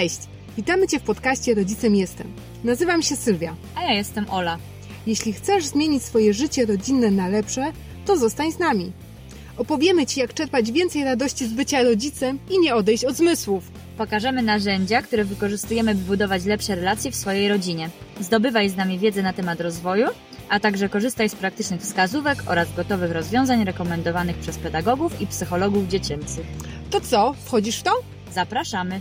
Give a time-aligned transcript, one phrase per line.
[0.00, 0.20] Cześć!
[0.56, 2.26] Witamy Cię w podcaście Rodzicem Jestem.
[2.64, 3.56] Nazywam się Sylwia.
[3.74, 4.58] A ja jestem Ola.
[5.06, 7.72] Jeśli chcesz zmienić swoje życie rodzinne na lepsze,
[8.06, 8.92] to zostań z nami.
[9.56, 13.70] Opowiemy Ci, jak czerpać więcej radości z bycia rodzicem i nie odejść od zmysłów.
[13.98, 17.90] Pokażemy narzędzia, które wykorzystujemy, by budować lepsze relacje w swojej rodzinie.
[18.20, 20.06] Zdobywaj z nami wiedzę na temat rozwoju,
[20.48, 26.46] a także korzystaj z praktycznych wskazówek oraz gotowych rozwiązań rekomendowanych przez pedagogów i psychologów dziecięcych.
[26.90, 27.92] To co, wchodzisz w to?
[28.32, 29.00] Zapraszamy!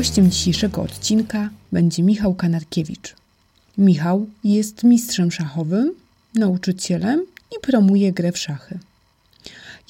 [0.00, 3.16] Gościem dzisiejszego odcinka będzie Michał Kanarkiewicz.
[3.78, 5.92] Michał jest mistrzem szachowym,
[6.34, 7.26] nauczycielem
[7.56, 8.78] i promuje grę w szachy.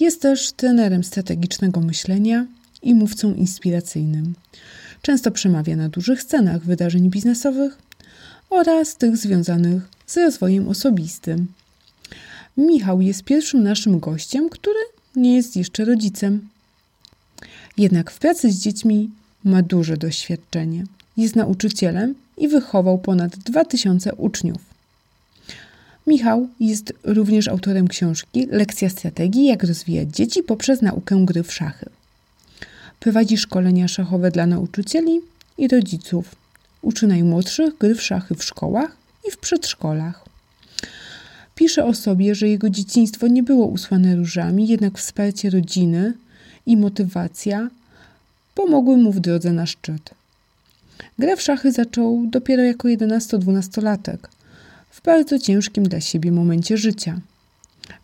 [0.00, 2.47] Jest też trenerem strategicznego myślenia
[2.83, 4.34] i mówcą inspiracyjnym.
[5.02, 7.78] Często przemawia na dużych scenach wydarzeń biznesowych
[8.50, 11.47] oraz tych związanych z rozwojem osobistym.
[12.56, 14.80] Michał jest pierwszym naszym gościem, który
[15.17, 16.48] nie jest jeszcze rodzicem.
[17.77, 19.11] Jednak w pracy z dziećmi
[19.44, 20.84] ma duże doświadczenie.
[21.16, 24.58] Jest nauczycielem i wychował ponad 2000 uczniów.
[26.06, 31.86] Michał jest również autorem książki Lekcja strategii jak rozwijać dzieci poprzez naukę gry w szachy.
[33.00, 35.20] Prowadzi szkolenia szachowe dla nauczycieli
[35.58, 36.34] i rodziców.
[36.83, 38.96] Uczy najmłodszych gry w szachy w szkołach
[39.28, 40.24] i w przedszkolach.
[41.55, 46.12] Pisze o sobie, że jego dzieciństwo nie było usłane różami, jednak wsparcie rodziny
[46.66, 47.70] i motywacja
[48.61, 50.11] pomogły mu w drodze na szczyt.
[51.19, 54.19] Grę w szachy zaczął dopiero jako 11-12-latek,
[54.90, 57.20] w bardzo ciężkim dla siebie momencie życia.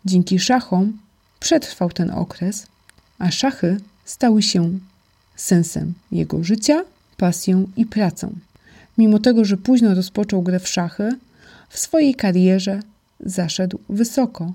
[0.05, 0.97] Dzięki szachom
[1.39, 2.67] przetrwał ten okres,
[3.19, 4.79] a szachy stały się
[5.35, 6.83] sensem jego życia,
[7.17, 8.35] pasją i pracą.
[8.97, 11.09] Mimo tego, że późno rozpoczął grę w szachy,
[11.69, 12.79] w swojej karierze
[13.19, 14.53] zaszedł wysoko.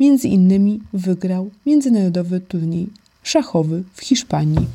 [0.00, 2.88] Między innymi wygrał międzynarodowy turniej
[3.22, 4.66] szachowy w Hiszpanii.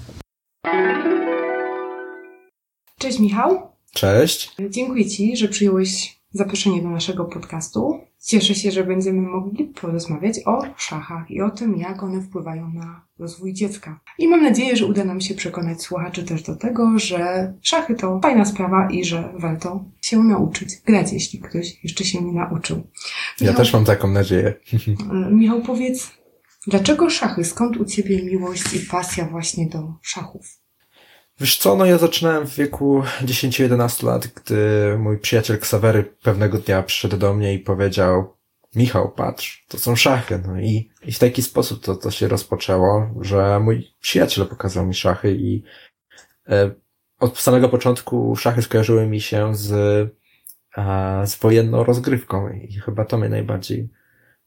[2.98, 3.72] Cześć Michał.
[3.94, 4.56] Cześć.
[4.70, 8.00] Dziękuję Ci, że przyjąłeś zaproszenie do naszego podcastu.
[8.26, 13.06] Cieszę się, że będziemy mogli porozmawiać o szachach i o tym, jak one wpływają na
[13.20, 14.00] rozwój dziecka.
[14.20, 18.20] I mam nadzieję, że uda nam się przekonać słuchaczy też do tego, że szachy to
[18.24, 22.78] fajna sprawa i że warto się nauczyć grać, jeśli ktoś jeszcze się nie nauczył.
[22.78, 24.54] Michał, ja też mam taką nadzieję.
[25.32, 26.12] Michał, powiedz,
[26.68, 27.44] dlaczego szachy?
[27.44, 30.62] Skąd u Ciebie miłość i pasja właśnie do szachów?
[31.40, 34.58] Wiesz co, no ja zaczynałem w wieku 10-11 lat, gdy
[34.98, 38.42] mój przyjaciel Ksawery pewnego dnia przyszedł do mnie i powiedział
[38.76, 40.42] Michał, patrz, to są szachy.
[40.48, 44.94] No i, i w taki sposób to, to się rozpoczęło, że mój przyjaciel pokazał mi
[44.94, 45.64] szachy i
[46.50, 46.72] e,
[47.20, 49.72] od samego początku szachy skojarzyły mi się z,
[50.78, 53.90] e, z wojenną rozgrywką i chyba to mnie najbardziej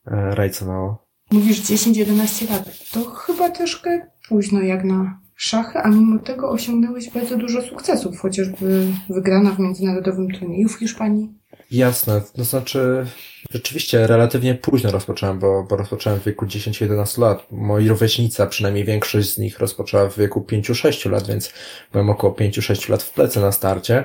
[0.07, 1.04] e, rajcowało.
[1.31, 2.91] Mówisz 10-11 lat.
[2.93, 8.87] To chyba troszkę późno jak na szachy, a mimo tego osiągnęłeś bardzo dużo sukcesów, chociażby
[9.09, 11.33] wygrana w międzynarodowym turnieju w Hiszpanii.
[11.71, 13.07] Jasne, to znaczy
[13.51, 17.47] rzeczywiście relatywnie późno rozpocząłem, bo, bo rozpocząłem w wieku 10-11 lat.
[17.51, 21.53] Moi rówieśnicy, a przynajmniej większość z nich rozpoczęła w wieku 5-6 lat, więc
[21.93, 24.05] byłem około 5-6 lat w plecy na starcie.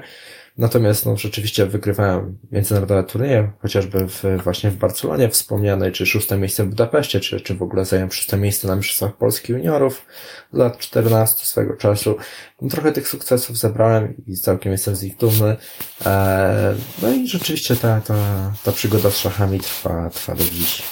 [0.60, 6.64] Natomiast no, rzeczywiście wygrywałem międzynarodowe turnieje, chociażby w, właśnie w Barcelonie wspomnianej, czy szóste miejsce
[6.64, 10.06] w Budapeszcie, czy, czy w ogóle zająłem szóste miejsce na Mistrzostwach Polski Juniorów
[10.54, 12.16] lat 14 swego czasu.
[12.62, 15.58] No, trochę tych sukcesów zebrałem i całkiem jestem z nich dumny.
[16.06, 18.16] Eee, no i rzeczywiście ta, ta,
[18.64, 20.84] ta przygoda z szachami trwa, trwa do dziś.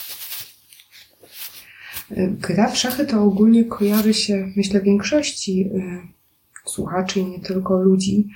[2.17, 5.69] Gra w szachy to ogólnie kojarzy się, myślę, większości
[6.65, 8.27] y, słuchaczy nie tylko ludzi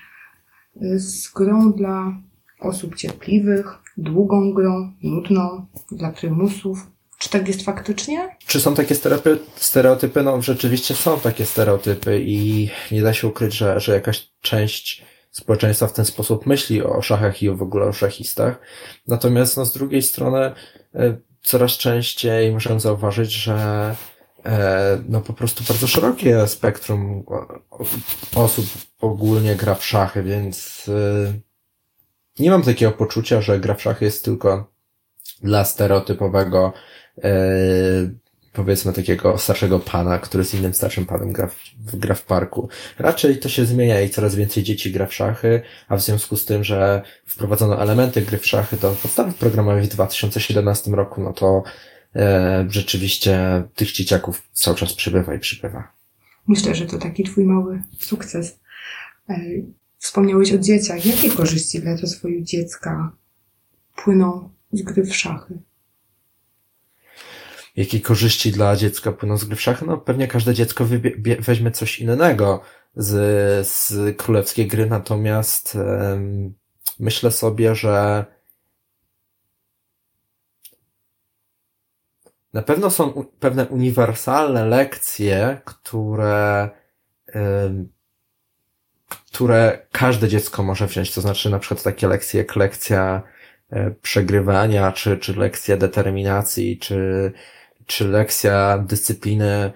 [0.95, 2.21] z grą dla
[2.59, 3.65] osób cierpliwych,
[3.97, 6.87] długą grą, nudną, dla prymusów.
[7.19, 8.37] Czy tak jest faktycznie?
[8.47, 8.95] Czy są takie
[9.55, 10.23] stereotypy?
[10.23, 15.87] No rzeczywiście są takie stereotypy i nie da się ukryć, że, że jakaś część społeczeństwa
[15.87, 18.59] w ten sposób myśli o szachach i w ogóle o szachistach.
[19.07, 20.51] Natomiast no, z drugiej strony
[20.95, 23.95] e, coraz częściej możemy zauważyć, że
[25.09, 27.23] no po prostu bardzo szerokie spektrum
[28.35, 28.65] osób
[28.99, 31.33] ogólnie gra w szachy, więc e,
[32.39, 34.71] nie mam takiego poczucia, że gra w szachy jest tylko
[35.43, 36.73] dla stereotypowego
[37.23, 37.31] e,
[38.53, 42.69] powiedzmy takiego starszego pana, który z innym starszym panem gra w, gra w parku.
[42.99, 46.45] Raczej to się zmienia i coraz więcej dzieci gra w szachy, a w związku z
[46.45, 51.63] tym, że wprowadzono elementy gry w szachy do podstawy programowej w 2017 roku, no to
[52.15, 55.91] e, rzeczywiście tych dzieciaków cały czas przybywa i przybywa.
[56.47, 58.59] Myślę, że to taki twój mały sukces.
[59.29, 59.39] E,
[59.97, 61.05] wspomniałeś o dzieciach.
[61.05, 63.11] Jakie korzyści dla rozwoju dziecka
[63.95, 65.57] płyną z gry w szachy?
[67.75, 69.85] Jakie korzyści dla dziecka płyną z gry w szachy?
[69.85, 70.87] No pewnie każde dziecko
[71.39, 72.61] weźmie coś innego
[72.95, 76.53] z, z królewskiej gry, natomiast um,
[76.99, 78.25] myślę sobie, że
[82.53, 86.69] na pewno są pewne uniwersalne lekcje, które
[89.31, 93.21] które każde dziecko może wziąć, to znaczy na przykład takie lekcje jak lekcja
[93.69, 97.31] e, przegrywania, czy, czy lekcja determinacji, czy,
[97.85, 99.71] czy lekcja dyscypliny.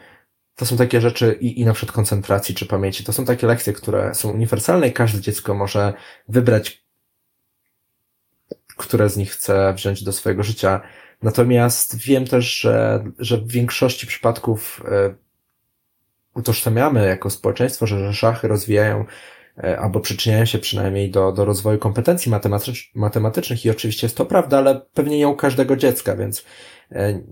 [0.56, 3.04] To są takie rzeczy i, i na przykład koncentracji czy pamięci.
[3.04, 5.94] To są takie lekcje, które są uniwersalne i każde dziecko może
[6.30, 6.86] wybrać,
[8.78, 10.82] które z nich chce wziąć do swojego życia.
[11.26, 15.16] Natomiast wiem też, że, że w większości przypadków e,
[16.36, 19.06] utożsamiamy jako społeczeństwo, że, że szachy rozwijają
[19.64, 24.26] E, albo przyczyniają się przynajmniej do, do rozwoju kompetencji matematycz, matematycznych i oczywiście jest to
[24.26, 26.46] prawda, ale pewnie nie u każdego dziecka, więc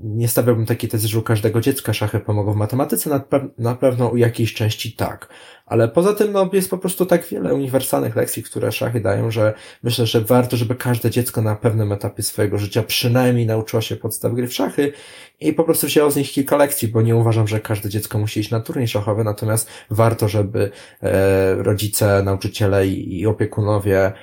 [0.04, 3.24] nie stawiałbym takiej tezy, że u każdego dziecka szachy pomogą w matematyce, na,
[3.58, 5.30] na pewno u jakiejś części tak.
[5.66, 9.54] Ale poza tym, no, jest po prostu tak wiele uniwersalnych lekcji, które szachy dają, że
[9.84, 14.34] myślę, że warto, żeby każde dziecko na pewnym etapie swojego życia przynajmniej nauczyło się podstaw
[14.34, 14.94] gry w szachy
[15.40, 18.40] i po prostu wzięło z nich kilka lekcji, bo nie uważam, że każde dziecko musi
[18.40, 20.72] iść na turniej szachowy, natomiast warto, żeby
[21.02, 24.14] e, rodzice, nauczyciele i, i opiekunowie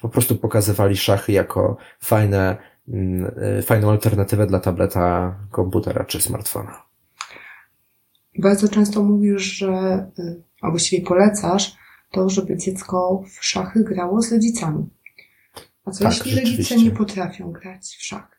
[0.00, 2.69] po prostu pokazywali szachy jako fajne, e,
[3.62, 6.82] fajną alternatywę dla tableta, komputera czy smartfona.
[8.38, 11.76] Bardzo często mówisz, że, y, a właściwie polecasz
[12.12, 14.90] to, żeby dziecko w szachy grało z rodzicami.
[15.84, 18.36] A co Tak, jeśli rodzice nie potrafią grać w szachy?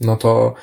[0.00, 0.54] No to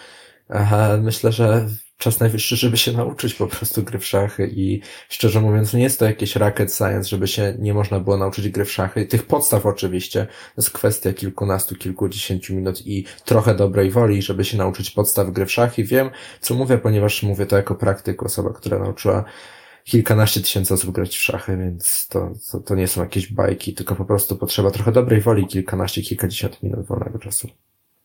[0.49, 1.67] aha, myślę, że
[1.99, 5.99] czas najwyższy, żeby się nauczyć po prostu gry w szachy i szczerze mówiąc nie jest
[5.99, 9.05] to jakieś rocket science, żeby się nie można było nauczyć gry w szachy.
[9.05, 10.25] Tych podstaw oczywiście.
[10.25, 15.45] To jest kwestia kilkunastu, kilkudziesięciu minut i trochę dobrej woli, żeby się nauczyć podstaw gry
[15.45, 15.83] w szachy.
[15.83, 16.09] Wiem,
[16.41, 19.23] co mówię, ponieważ mówię to jako praktyk, osoba, która nauczyła
[19.83, 23.95] kilkanaście tysięcy osób grać w szachy, więc to, to, to nie są jakieś bajki, tylko
[23.95, 27.49] po prostu potrzeba trochę dobrej woli, kilkanaście, kilkadziesiąt minut wolnego czasu.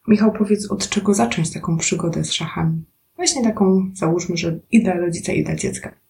[0.08, 2.84] Michał, powiedz, od czego zacząć taką przygodę z szachami?
[3.16, 6.04] Właśnie taką, załóżmy, że i rodzica, i dziecka.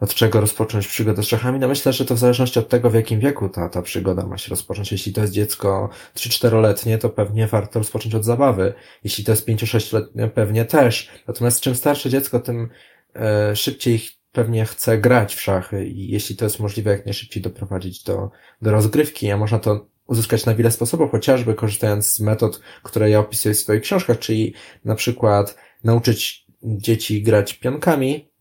[0.00, 1.58] od czego rozpocząć przygodę z szachami?
[1.58, 4.38] No myślę, że to w zależności od tego, w jakim wieku ta, ta przygoda ma
[4.38, 4.92] się rozpocząć.
[4.92, 8.74] Jeśli to jest dziecko 3-4-letnie, to pewnie warto rozpocząć od zabawy.
[9.04, 11.10] Jeśli to jest 5-6-letnie, pewnie też.
[11.28, 12.68] Natomiast czym starsze dziecko, tym
[13.14, 14.00] e, szybciej
[14.32, 18.30] pewnie chce grać w szachy i jeśli to jest możliwe, jak najszybciej doprowadzić do,
[18.62, 23.18] do rozgrywki, a można to uzyskać na wiele sposobów, chociażby korzystając z metod, które ja
[23.18, 24.54] opisuję w swoich książkach, czyli
[24.84, 28.36] na przykład nauczyć dzieci grać pionkami,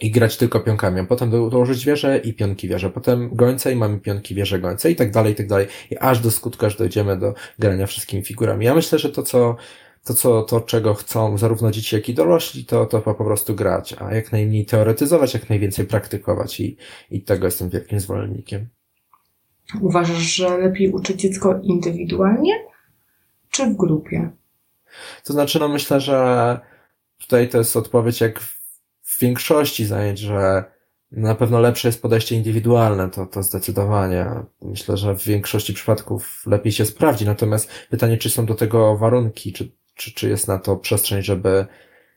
[0.00, 3.76] i grać tylko pionkami, a potem do, dołożyć wieże i pionki wieże, potem gońce i
[3.76, 5.66] mamy pionki wieże gońce i tak dalej, i tak dalej.
[5.90, 8.66] I aż do skutku, aż dojdziemy do grania wszystkimi figurami.
[8.66, 9.56] Ja myślę, że to, co,
[10.04, 13.94] to, co, to, czego chcą zarówno dzieci, jak i dorośli, to, to po prostu grać,
[13.98, 16.76] a jak najmniej teoretyzować, jak najwięcej praktykować i,
[17.10, 18.68] i tego jestem wielkim zwolennikiem.
[19.80, 22.52] Uważasz, że lepiej uczyć dziecko indywidualnie,
[23.50, 24.30] czy w grupie?
[25.24, 26.60] To znaczy, no myślę, że
[27.18, 28.40] tutaj to jest odpowiedź jak
[29.02, 30.64] w większości zajęć, że
[31.12, 34.26] na pewno lepsze jest podejście indywidualne, to, to zdecydowanie.
[34.62, 37.26] Myślę, że w większości przypadków lepiej się sprawdzi.
[37.26, 41.66] Natomiast pytanie, czy są do tego warunki, czy, czy, czy jest na to przestrzeń, żeby,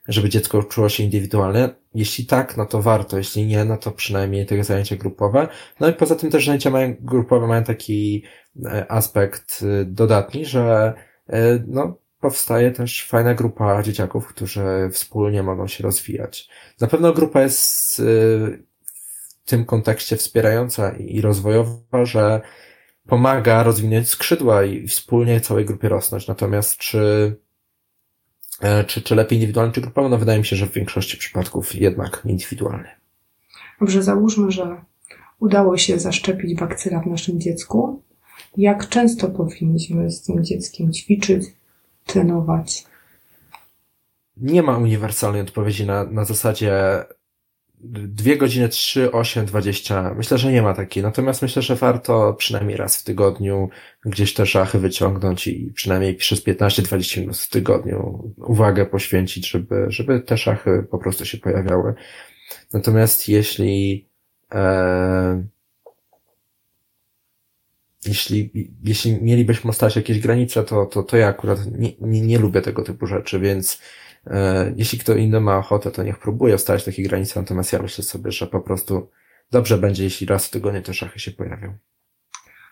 [0.08, 1.70] żeby dziecko czuło się indywidualnie.
[1.94, 3.18] Jeśli tak, no to warto.
[3.18, 5.48] Jeśli nie, no to przynajmniej te zajęcia grupowe.
[5.80, 8.24] No i poza tym też zajęcia mają, grupowe mają taki
[8.66, 10.94] e, aspekt y, dodatni, że
[11.30, 16.50] e, no, powstaje też fajna grupa dzieciaków, którzy wspólnie mogą się rozwijać.
[16.82, 18.02] Na pewno grupa jest
[19.46, 22.42] w tym kontekście wspierająca i rozwojowa, że
[23.08, 26.28] pomaga rozwinąć skrzydła i wspólnie całej grupie rosnąć.
[26.28, 27.45] Natomiast czy, e,
[28.88, 30.10] czy, czy lepiej indywidualnie, czy grupowo?
[30.10, 32.96] No wydaje mi się, że w większości przypadków jednak indywidualnie.
[33.80, 34.82] Dobrze, załóżmy, że
[35.40, 38.02] udało się zaszczepić bakcyla w naszym dziecku.
[38.58, 41.44] Jak często powinniśmy z tym dzieckiem ćwiczyć,
[42.06, 42.86] trenować?
[44.38, 46.74] Nie ma uniwersalnej odpowiedzi na, na zasadzie
[47.80, 50.14] dwie godziny, trzy, osiem, dwadzieścia.
[50.18, 51.04] Myślę, że nie ma takiej.
[51.04, 53.70] Natomiast myślę, że warto przynajmniej raz w tygodniu
[54.06, 60.20] gdzieś te szachy wyciągnąć i przynajmniej przez 15-20 minut w tygodniu uwagę poświęcić, żeby, żeby
[60.20, 61.94] te szachy po prostu się pojawiały.
[62.74, 64.08] Natomiast jeśli
[64.54, 65.48] e,
[68.08, 68.52] jeśli,
[68.84, 72.84] jeśli mielibyśmy stać jakieś granice, to, to, to ja akurat nie, nie, nie lubię tego
[72.84, 73.82] typu rzeczy, więc
[74.28, 78.04] e, jeśli kto inny ma ochotę, to niech próbuje stać takie granice, natomiast ja myślę
[78.04, 79.10] sobie, że po prostu
[79.52, 81.74] dobrze będzie, jeśli raz w tygodniu te szachy się pojawią.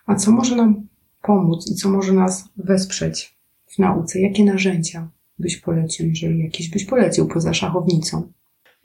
[0.06, 0.88] A co może nam
[1.22, 4.22] pomóc i co może nas wesprzeć w nauce?
[4.22, 5.10] Jakie narzędzia
[5.40, 8.32] byś polecił, jeżeli jakieś byś polecił poza szachownicą?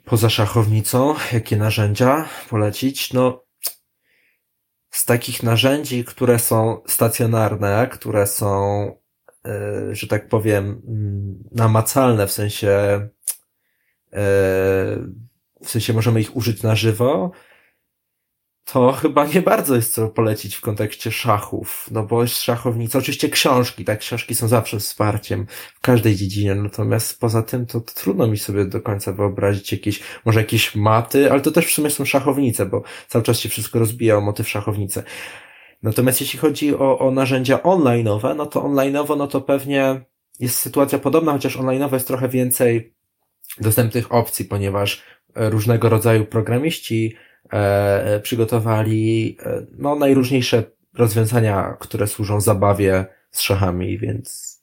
[0.05, 3.13] Poza szachownicą, jakie narzędzia polecić?
[3.13, 3.43] No,
[4.99, 8.85] z takich narzędzi, które są stacjonarne, które są,
[9.45, 12.69] yy, że tak powiem, mm, namacalne, w sensie,
[14.11, 14.19] yy,
[15.61, 17.31] w sensie możemy ich użyć na żywo,
[18.73, 23.29] to chyba nie bardzo jest co polecić w kontekście szachów, no bo jest szachownica, oczywiście
[23.29, 25.45] książki, tak, książki są zawsze wsparciem
[25.75, 30.03] w każdej dziedzinie, natomiast poza tym to, to trudno mi sobie do końca wyobrazić jakieś,
[30.25, 33.79] może jakieś maty, ale to też w sumie są szachownice, bo cały czas się wszystko
[33.79, 35.03] rozbija o motyw szachownicy.
[35.83, 40.01] Natomiast jeśli chodzi o, o narzędzia online'owe, no to online'owo, no to pewnie
[40.39, 42.93] jest sytuacja podobna, chociaż online'owo jest trochę więcej
[43.59, 45.03] dostępnych opcji, ponieważ
[45.35, 47.28] różnego rodzaju programiści e,
[48.23, 50.63] przygotowali e, no, najróżniejsze
[50.93, 54.59] rozwiązania, które służą zabawie z szachami, więc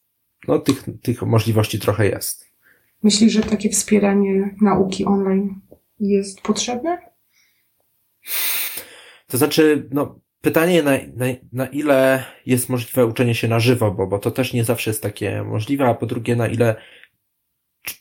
[0.49, 2.47] no, tych, tych możliwości trochę jest.
[3.03, 5.61] Myślisz, że takie wspieranie nauki online
[6.01, 6.99] jest potrzebne?
[9.27, 14.07] To znaczy, no, pytanie na, na, na ile jest możliwe uczenie się na żywo, bo,
[14.07, 16.77] bo to też nie zawsze jest takie możliwe, a po drugie, na ile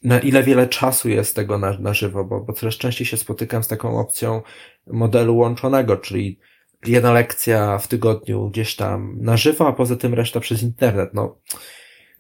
[0.04, 3.64] na ile wiele czasu jest tego na, na żywo, bo, bo coraz częściej się spotykam
[3.64, 4.42] z taką opcją
[4.88, 6.40] modelu łączonego, czyli
[6.88, 11.10] jedna lekcja w tygodniu gdzieś tam na żywo, a poza tym reszta przez internet.
[11.14, 11.38] No,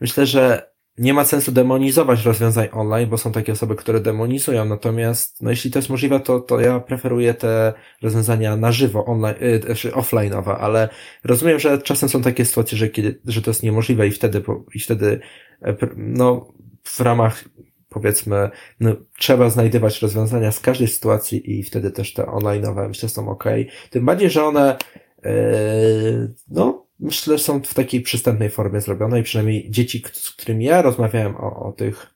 [0.02, 5.42] myślę, że nie ma sensu demonizować rozwiązań online, bo są takie osoby, które demonizują, natomiast
[5.42, 9.92] no, jeśli to jest możliwe, to, to ja preferuję te rozwiązania na żywo, online, yy,
[9.92, 10.90] offline'owe, ale
[11.24, 14.44] rozumiem, że czasem są takie sytuacje, że, kiedy, że to jest niemożliwe i wtedy,
[14.76, 15.20] i wtedy
[15.62, 16.54] e, no,
[16.86, 17.44] w ramach
[17.90, 18.50] powiedzmy,
[18.80, 23.44] no, trzeba znajdywać rozwiązania z każdej sytuacji i wtedy też te online'owe myślę są ok.
[23.90, 24.78] Tym bardziej, że one
[25.24, 30.82] yy, no, myślę, są w takiej przystępnej formie zrobione i przynajmniej dzieci, z którymi ja
[30.82, 32.16] rozmawiałem o, o tych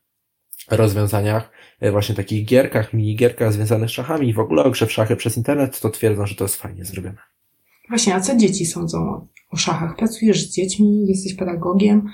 [0.72, 4.92] rozwiązaniach, e, właśnie takich gierkach, minigierkach związanych z szachami i w ogóle o grze w
[4.92, 7.18] szachy przez internet, to twierdzą, że to jest fajnie zrobione.
[7.90, 9.96] Właśnie, a co dzieci sądzą o szachach?
[9.96, 12.10] Pracujesz z dziećmi, jesteś pedagogiem,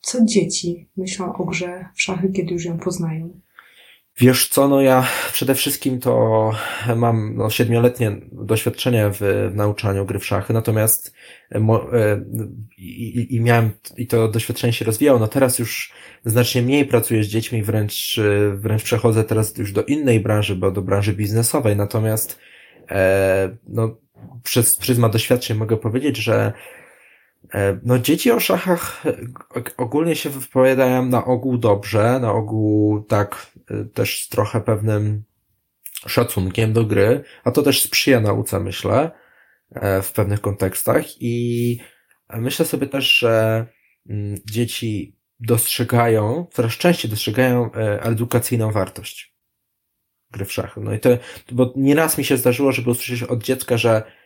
[0.00, 3.40] co dzieci myślą o grze w szachy, kiedy już ją poznają?
[4.18, 6.50] Wiesz co, no ja przede wszystkim to
[6.96, 11.14] mam no, siedmioletnie doświadczenie w, w nauczaniu gry w szachy, natomiast
[11.60, 12.24] mo, e,
[12.78, 15.92] i, i miałem, i to doświadczenie się rozwijało, no teraz już
[16.24, 18.20] znacznie mniej pracuję z dziećmi, wręcz,
[18.54, 22.38] wręcz przechodzę teraz już do innej branży, bo do branży biznesowej, natomiast
[22.90, 23.96] e, no,
[24.42, 26.79] przez pryzmat doświadczeń mogę powiedzieć, że E,
[27.82, 29.16] no, dzieci o szachach e,
[29.76, 35.24] ogólnie się wypowiadają na ogół dobrze, na ogół tak e, też z trochę pewnym
[36.06, 39.10] szacunkiem do gry, a to też sprzyja nauce, myślę,
[40.02, 41.78] w pewnych kontekstach i
[42.34, 43.66] myślę sobie też, że
[44.08, 49.34] mm, dzieci dostrzegają, coraz częściej dostrzegają edukacyjną wartość
[50.30, 50.80] gry w szachy.
[50.80, 51.10] No i to,
[51.52, 54.19] bo nieraz mi się zdarzyło, żeby usłyszeć od dziecka, że E,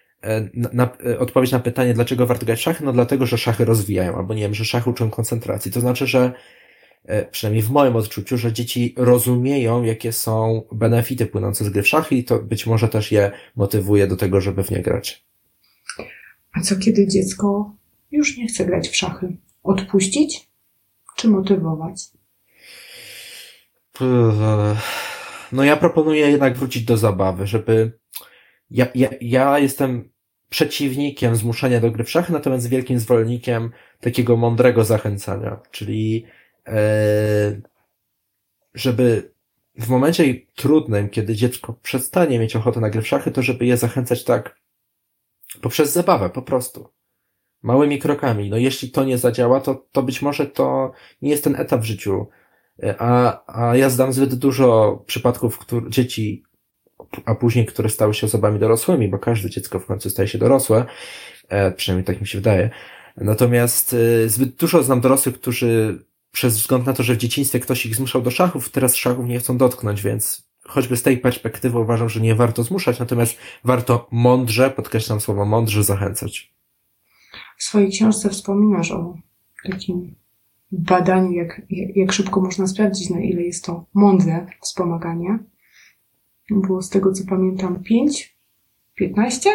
[0.54, 2.84] na, na, e, odpowiedź na pytanie, dlaczego warto grać szachy?
[2.84, 5.72] No dlatego, że szachy rozwijają, albo nie wiem, że szachy uczą koncentracji.
[5.72, 6.32] To znaczy, że
[7.04, 11.88] e, przynajmniej w moim odczuciu, że dzieci rozumieją, jakie są benefity płynące z gry w
[11.88, 15.24] szachy i to być może też je motywuje do tego, żeby w nie grać.
[16.52, 17.74] A co kiedy dziecko
[18.10, 19.36] już nie chce grać w szachy?
[19.62, 20.48] Odpuścić
[21.16, 22.02] czy motywować?
[25.52, 27.98] No ja proponuję jednak wrócić do zabawy, żeby
[28.70, 30.13] ja, ja, ja jestem
[30.54, 33.70] przeciwnikiem zmuszania do gry w szachy, natomiast wielkim zwolennikiem
[34.00, 36.26] takiego mądrego zachęcania, czyli
[36.66, 37.60] e,
[38.74, 39.32] żeby
[39.78, 43.76] w momencie trudnym, kiedy dziecko przestanie mieć ochotę na gry w szachy, to żeby je
[43.76, 44.58] zachęcać tak
[45.60, 46.88] poprzez zabawę, po prostu.
[47.62, 48.50] Małymi krokami.
[48.50, 50.92] No jeśli to nie zadziała, to, to być może to
[51.22, 52.26] nie jest ten etap w życiu.
[52.82, 56.44] E, a, a ja znam zbyt dużo przypadków, które dzieci
[57.24, 60.84] a później, które stały się osobami dorosłymi, bo każde dziecko w końcu staje się dorosłe,
[61.48, 62.70] e, przynajmniej tak mi się wydaje.
[63.16, 65.98] Natomiast e, zbyt dużo znam dorosłych, którzy
[66.32, 69.38] przez wzgląd na to, że w dzieciństwie ktoś ich zmuszał do szachów, teraz szachów nie
[69.38, 74.70] chcą dotknąć, więc choćby z tej perspektywy uważam, że nie warto zmuszać, natomiast warto mądrze,
[74.70, 76.54] podkreślam słowo mądrze, zachęcać.
[77.58, 79.14] W swojej książce wspominasz o
[79.70, 80.14] takim
[80.72, 85.38] badaniu, jak, jak szybko można sprawdzić, na ile jest to mądre wspomaganie
[86.50, 88.36] było z tego co pamiętam 5,
[88.94, 89.50] 15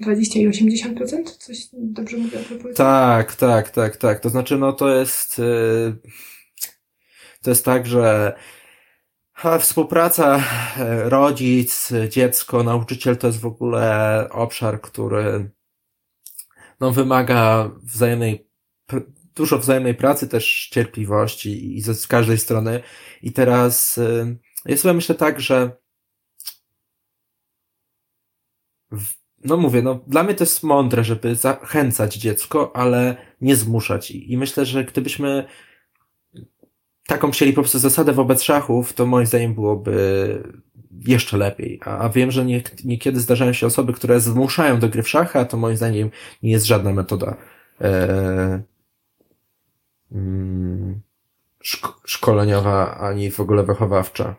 [0.00, 1.24] 20 i 80%?
[1.38, 2.38] Coś dobrze mówię?
[2.74, 4.20] Tak, tak, tak, tak.
[4.20, 5.98] To znaczy, no to jest, yy,
[7.42, 8.36] to jest tak, że
[9.42, 10.44] a współpraca
[10.76, 15.50] e, rodzic, dziecko, nauczyciel to jest w ogóle obszar, który
[16.80, 18.50] no, wymaga wzajemnej,
[19.34, 22.82] dużo wzajemnej pracy, też cierpliwości i z, z każdej strony.
[23.22, 25.76] I teraz y, ja sobie myślę tak, że
[28.85, 28.85] w,
[29.44, 34.10] no mówię, no dla mnie to jest mądre, żeby zachęcać dziecko, ale nie zmuszać.
[34.10, 35.46] I, myślę, że gdybyśmy
[37.06, 40.42] taką chcieli po prostu zasadę wobec szachów, to moim zdaniem byłoby
[41.06, 41.80] jeszcze lepiej.
[41.84, 45.44] A, wiem, że nie, niekiedy zdarzają się osoby, które zmuszają do gry w szachy, a
[45.44, 46.10] to moim zdaniem
[46.42, 47.36] nie jest żadna metoda
[47.80, 48.62] e,
[50.12, 51.00] mm,
[51.60, 54.36] szko szkoleniowa, ani w ogóle wychowawcza.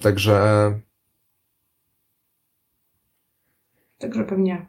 [0.00, 0.80] Także
[4.00, 4.66] Także pewnie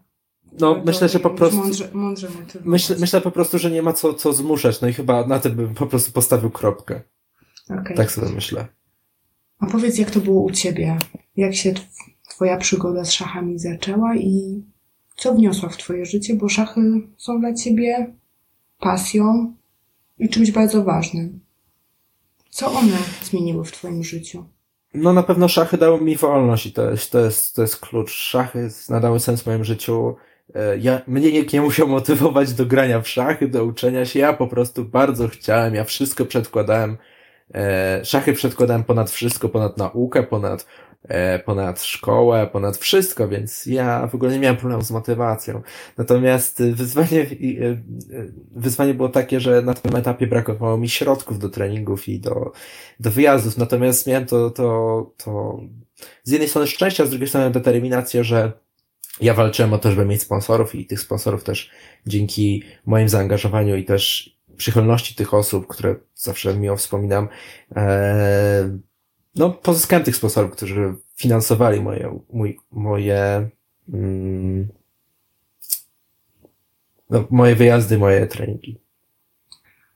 [0.60, 1.58] no, myślę, że po prostu.
[1.58, 2.28] Mądrze, mądrze
[2.66, 4.82] myślę, myślę po prostu, że nie ma co, co zmuszać.
[4.82, 7.02] No i chyba na tym bym po prostu postawił kropkę.
[7.70, 7.96] Okay.
[7.96, 8.68] Tak sobie myślę.
[9.60, 10.98] A powiedz, jak to było u ciebie?
[11.38, 11.74] Jak się
[12.30, 14.64] twoja przygoda z szachami zaczęła i
[15.16, 16.36] co wniosła w twoje życie?
[16.36, 16.82] Bo szachy
[17.18, 18.14] są dla ciebie
[18.80, 19.56] pasją
[20.20, 21.40] i czymś bardzo ważnym.
[22.50, 24.46] Co one zmieniły w twoim życiu?
[24.93, 28.12] No na pewno szachy dały mi wolność i to jest, to jest, to jest klucz.
[28.12, 30.15] Szachy nadały sens w moim życiu.
[30.55, 34.19] E, ja, mnie nikt nie musiał motywować do grania w szachy, do uczenia się.
[34.19, 36.98] Ja po prostu bardzo chciałem, ja wszystko przedkładałem
[37.55, 40.65] E, szachy przedkładałem ponad wszystko, ponad naukę, ponad,
[41.46, 45.62] ponad szkołę, ponad wszystko, więc ja w ogóle nie miałem problemu z motywacją.
[45.98, 47.25] Natomiast wyzwanie, e,
[48.51, 52.51] wyzwanie było takie, że na tym etapie brakowało mi środków do treningów i do,
[53.00, 53.58] do wyjazdów.
[53.58, 55.60] Natomiast miałem to, to, to
[56.24, 58.51] z jednej strony szczęścia, z drugiej strony determinację, że
[59.22, 61.69] ja walczyłem o to, żeby mieć sponsorów i tych sponsorów też
[62.08, 67.28] dzięki moim zaangażowaniu i też przychylności tych osób, które zawsze miło wspominam,
[67.76, 68.80] e,
[69.36, 73.50] no, pozyskałem tych sponsorów, którzy finansowali moje, mój, moje,
[73.94, 74.67] mm,
[77.10, 78.78] no, moje wyjazdy, moje treningi.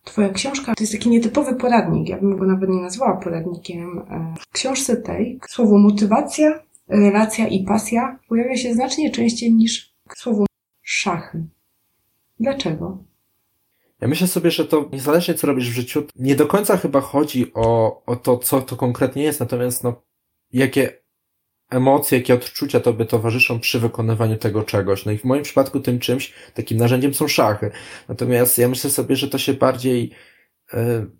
[0.03, 3.99] Twoja książka to jest taki nietypowy poradnik, ja bym go nawet nie nazwała poradnikiem.
[3.99, 10.45] E, w książce tej słowo motywacja, relacja i pasja pojawia się znacznie częściej niż słowo
[10.81, 11.45] szachy.
[12.39, 12.97] Dlaczego?
[14.05, 17.51] Ja myślę sobie, że to niezależnie co robisz w życiu, nie do końca chyba chodzi
[17.53, 20.03] o, o to, co to konkretnie jest, natomiast no,
[20.53, 21.01] jakie
[21.69, 25.05] emocje, jakie odczucia tobie towarzyszą przy wykonywaniu tego czegoś.
[25.05, 27.71] No i w moim przypadku tym czymś, takim narzędziem są szachy.
[28.09, 30.11] Natomiast ja myślę sobie, że to się bardziej,
[30.73, 31.11] yy,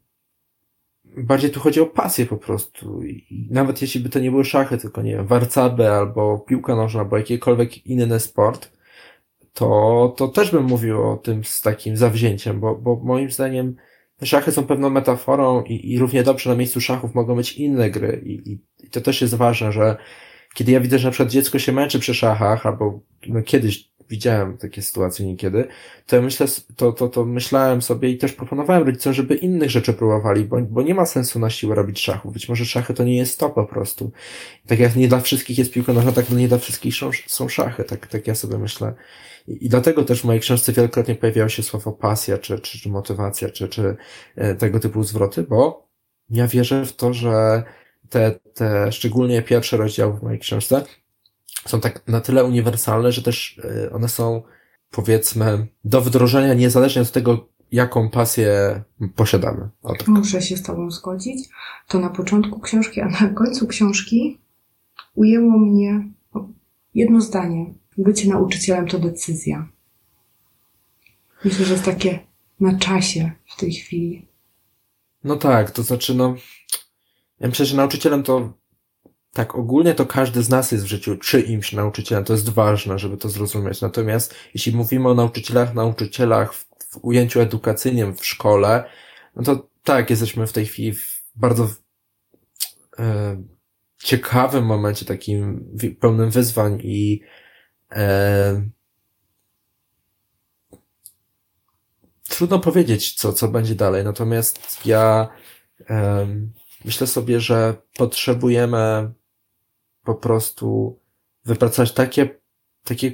[1.18, 3.04] bardziej tu chodzi o pasję po prostu.
[3.04, 7.00] I nawet jeśli by to nie były szachy, tylko nie wiem, warcaby albo piłka nożna,
[7.00, 8.75] albo jakikolwiek inny sport,
[9.56, 13.76] to, to też bym mówił o tym z takim zawzięciem, bo, bo moim zdaniem
[14.24, 18.22] szachy są pewną metaforą i, i równie dobrze na miejscu szachów mogą być inne gry.
[18.26, 19.98] I, i, i to też jest ważne, że
[20.54, 24.58] kiedy ja widzę, że na przykład dziecko się męczy przy szachach, albo no, kiedyś widziałem
[24.58, 25.68] takie sytuacje niekiedy,
[26.08, 29.94] to ja myślę, to, to, to myślałem sobie i też proponowałem rodzicom, żeby innych rzeczy
[29.94, 32.34] próbowali, bo, bo nie ma sensu na siłę robić szachów.
[32.34, 34.12] Być może szachy to nie jest to po prostu.
[34.68, 37.84] tak jak nie dla wszystkich jest piłka nożna, tak nie dla wszystkich są, są szachy.
[37.84, 38.94] Tak, tak ja sobie myślę.
[39.48, 42.90] I, I dlatego też w mojej książce wielokrotnie pojawiało się słowo pasja, czy, czy, czy
[42.90, 43.96] motywacja, czy, czy
[44.36, 45.88] e, tego typu zwroty, bo
[46.30, 47.64] ja wierzę w to, że
[48.10, 50.84] te, te szczególnie pierwsze rozdziały w mojej książce
[51.68, 54.42] są tak na tyle uniwersalne, że też e, one są
[54.92, 58.82] powiedzmy do wdrożenia niezależnie od tego, jaką pasję
[59.16, 59.70] posiadamy.
[59.84, 60.08] Tak.
[60.08, 61.50] Muszę się z Tobą zgodzić.
[61.88, 64.40] To na początku książki, a na końcu książki
[65.16, 66.08] ujęło mnie
[66.94, 67.74] jedno zdanie.
[67.98, 69.68] Bycie nauczycielem to decyzja.
[71.46, 72.20] Myślę, że jest takie
[72.60, 74.28] na czasie w tej chwili.
[75.24, 76.36] No tak, to znaczy, no,
[77.40, 78.54] ja myślę, że nauczycielem to
[79.36, 82.24] tak ogólnie to każdy z nas jest w życiu czyimś nauczycielem.
[82.24, 83.82] To jest ważne, żeby to zrozumieć.
[83.82, 88.84] Natomiast jeśli mówimy o nauczycielach, nauczycielach w, w ujęciu edukacyjnym w szkole,
[89.36, 91.70] no to tak, jesteśmy w tej chwili w bardzo
[93.00, 93.44] e,
[93.98, 95.66] ciekawym momencie, takim
[96.00, 97.22] pełnym wyzwań i
[97.92, 98.70] e,
[102.30, 104.04] trudno powiedzieć, co, co będzie dalej.
[104.04, 105.28] Natomiast ja
[105.90, 106.28] e,
[106.86, 109.14] myślę sobie, że potrzebujemy
[110.06, 111.00] po prostu
[111.46, 112.30] wypracować takie,
[112.84, 113.12] takie,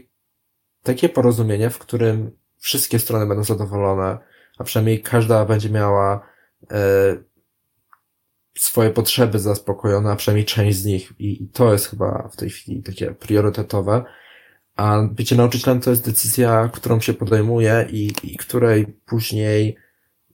[0.83, 4.17] takie porozumienie, w którym wszystkie strony będą zadowolone,
[4.57, 6.27] a przynajmniej każda będzie miała
[6.71, 6.77] e,
[8.57, 12.49] swoje potrzeby zaspokojone, a przynajmniej część z nich i, i to jest chyba w tej
[12.49, 14.03] chwili takie priorytetowe.
[14.75, 19.77] A bycie nauczycielem to jest decyzja, którą się podejmuje i, i której później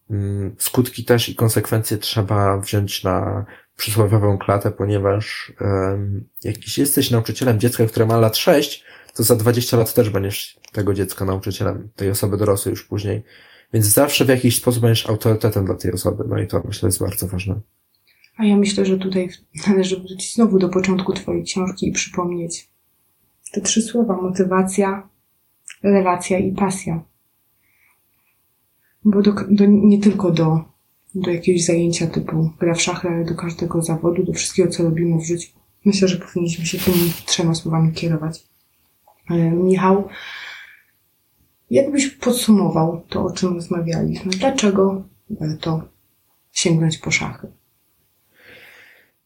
[0.09, 3.45] mm, skutki też i konsekwencje trzeba wziąć na
[3.77, 8.83] przysłowiową klatę, ponieważ um, jak jesteś nauczycielem dziecka, które ma lat 6,
[9.15, 13.23] to za 20 lat też będziesz tego dziecka nauczycielem, tej osoby dorosłej już później.
[13.73, 16.23] Więc zawsze w jakiś sposób będziesz autorytetem dla tej osoby.
[16.27, 17.61] No i to myślę jest bardzo ważne.
[18.37, 19.29] A ja myślę, że tutaj
[19.67, 22.69] należy wrócić znowu do początku Twojej książki i przypomnieć
[23.51, 25.09] te trzy słowa: motywacja,
[25.83, 27.03] relacja i pasja.
[29.05, 30.63] Bo do, do, nie tylko do,
[31.21, 35.17] do jakiegoś zajęcia typu gra w szachy, ale do każdego zawodu, do wszystkiego, co robimy
[35.21, 35.49] w życiu.
[35.86, 38.43] Myślę, że powinniśmy się tymi trzema słowami kierować.
[39.30, 40.10] E, Michał,
[41.71, 44.32] jakbyś podsumował to, o czym rozmawialiśmy?
[44.32, 45.82] Dlaczego warto
[46.51, 47.47] sięgnąć po szachy?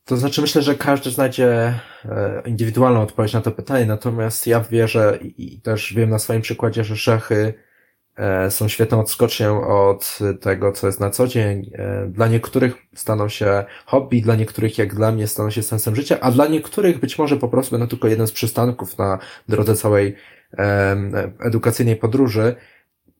[0.05, 5.19] To znaczy, myślę, że każdy znajdzie e, indywidualną odpowiedź na to pytanie, natomiast ja wierzę
[5.21, 7.53] i też wiem na swoim przykładzie, że szachy
[8.49, 11.71] są świetną odskocznią od tego, co jest na co dzień.
[11.73, 16.17] E, dla niektórych staną się hobby, dla niektórych, jak dla mnie, staną się sensem życia,
[16.21, 20.15] a dla niektórych być może po prostu będą tylko jeden z przystanków na drodze całej
[21.39, 22.55] edukacyjnej podróży.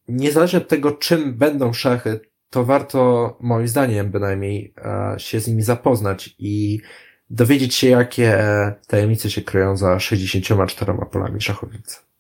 [0.08, 5.62] Niezależnie od tego, czym będą szachy, to warto, moim zdaniem bynajmniej, e, się z nimi
[5.62, 6.82] zapoznać i
[7.30, 8.44] dowiedzieć się, jakie
[8.88, 12.11] tajemnice się kryją za 64 polami szachownicy.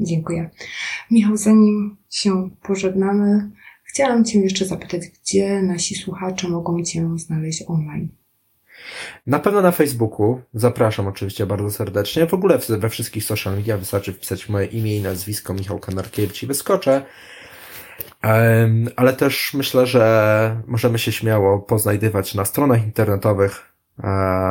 [0.00, 0.50] Dziękuję.
[1.10, 3.50] Michał, zanim się pożegnamy,
[3.84, 8.08] chciałam Cię jeszcze zapytać, gdzie nasi słuchacze mogą Cię znaleźć online?
[9.26, 10.40] Na pewno na Facebooku.
[10.54, 12.26] Zapraszam oczywiście bardzo serdecznie.
[12.26, 16.46] W ogóle we wszystkich social media wystarczy wpisać moje imię i nazwisko Michał Kanarkiewicz i
[16.46, 17.02] wyskoczę.
[18.96, 23.73] Ale też myślę, że możemy się śmiało poznajdywać na stronach internetowych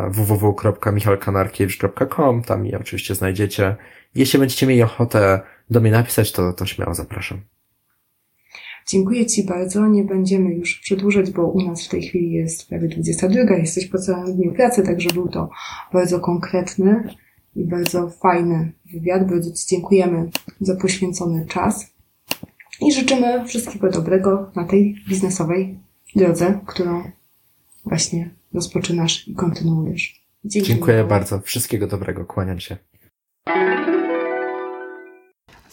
[0.10, 2.44] www.michalkanarkiewicz.com.
[2.44, 3.76] Tam mnie oczywiście znajdziecie.
[4.16, 7.42] Jeśli będziecie mieli ochotę do mnie napisać, to, to śmiało zapraszam.
[8.88, 9.88] Dziękuję Ci bardzo.
[9.88, 13.56] Nie będziemy już przedłużać, bo u nas w tej chwili jest prawie 22.
[13.56, 15.50] Jesteś po całym dniu pracy, także był to
[15.94, 17.04] bardzo konkretny
[17.56, 19.30] i bardzo fajny wywiad.
[19.30, 20.30] Bardzo Ci dziękujemy
[20.62, 21.94] za poświęcony czas
[22.82, 25.80] i życzymy wszystkiego dobrego na tej biznesowej
[26.16, 27.04] drodze, którą
[27.86, 30.24] właśnie rozpoczynasz i kontynuujesz.
[30.46, 31.39] Dzięki Dziękuję bardzo.
[31.39, 32.26] Wszystkiego dobrego.
[32.26, 32.78] Kłaniam się.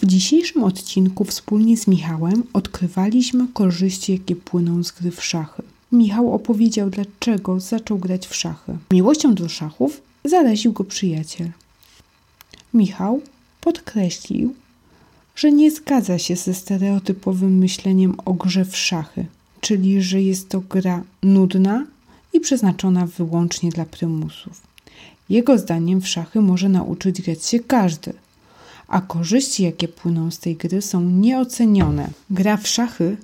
[0.03, 5.63] W dzisiejszym odcinku wspólnie z Michałem odkrywaliśmy korzyści, jakie płyną z gry w szachy.
[5.93, 8.77] Michał opowiedział, dlaczego zaczął grać w szachy.
[8.93, 11.51] Miłością do szachów zaraził go przyjaciel.
[12.75, 13.21] Michał
[13.61, 14.55] podkreślił,
[15.37, 19.27] że nie zgadza się ze stereotypowym myśleniem o grze w szachy,
[19.61, 21.87] czyli że jest to gra nudna
[22.33, 24.61] i przeznaczona wyłącznie dla prymusów.
[25.29, 28.13] Jego zdaniem w szachy może nauczyć grać się każdy,
[28.89, 32.11] a korzyści, jakie płyną z tej gry, są nieocenione.
[32.31, 33.17] Gra w szachy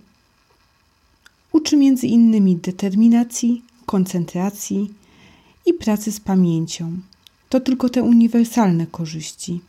[1.52, 4.94] uczy między innymi determinacji, koncentracji
[5.66, 6.98] i pracy z pamięcią.
[7.48, 9.60] To tylko te uniwersalne korzyści.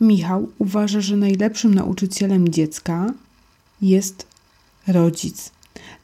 [0.00, 3.12] Michał uważa, że najlepszym nauczycielem dziecka
[3.82, 4.26] jest
[4.86, 5.50] rodzic.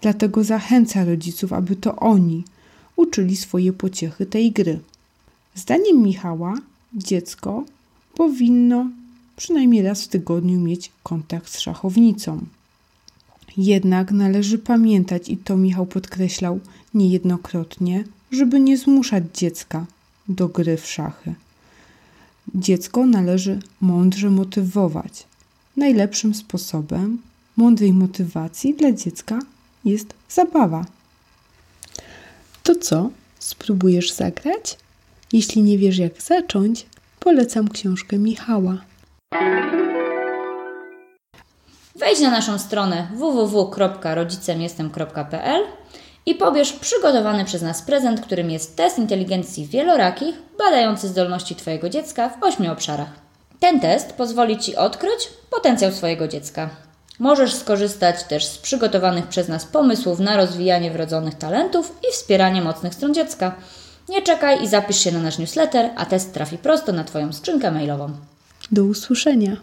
[0.00, 2.44] Dlatego zachęca rodziców, aby to oni
[2.96, 4.80] uczyli swoje pociechy tej gry.
[5.54, 6.54] Zdaniem Michała,
[6.94, 7.64] dziecko
[8.14, 8.90] powinno
[9.36, 12.40] przynajmniej raz w tygodniu mieć kontakt z szachownicą.
[13.56, 16.60] Jednak należy pamiętać, i to Michał podkreślał
[16.94, 19.86] niejednokrotnie, żeby nie zmuszać dziecka
[20.28, 21.34] do gry w szachy.
[22.54, 25.26] Dziecko należy mądrze motywować.
[25.76, 27.18] Najlepszym sposobem
[27.56, 29.38] mądrej motywacji dla dziecka
[29.86, 30.84] jest zabawa.
[32.62, 33.10] To co?
[33.38, 34.76] Spróbujesz zagrać?
[35.32, 36.86] Jeśli nie wiesz jak zacząć,
[37.20, 38.78] polecam książkę Michała.
[41.96, 45.62] Wejdź na naszą stronę www.rodzicemjestem.pl
[46.26, 52.28] i pobierz przygotowany przez nas prezent, którym jest test inteligencji wielorakich, badający zdolności Twojego dziecka
[52.28, 53.10] w ośmiu obszarach.
[53.60, 56.85] Ten test pozwoli Ci odkryć potencjał swojego dziecka.
[57.18, 62.94] Możesz skorzystać też z przygotowanych przez nas pomysłów na rozwijanie wrodzonych talentów i wspieranie mocnych
[62.94, 63.54] stron dziecka.
[64.08, 67.70] Nie czekaj i zapisz się na nasz newsletter, a test trafi prosto na Twoją skrzynkę
[67.70, 68.10] mailową.
[68.72, 69.56] Do usłyszenia.